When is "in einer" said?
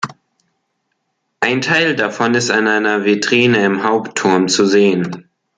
2.49-3.05